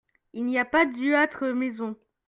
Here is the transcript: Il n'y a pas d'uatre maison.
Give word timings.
Il 0.33 0.45
n'y 0.45 0.57
a 0.57 0.65
pas 0.65 0.87
d'uatre 0.87 1.49
maison. 1.53 1.95